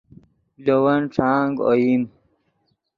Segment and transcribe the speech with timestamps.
[0.63, 2.03] لے ون ݯانگ اوئیم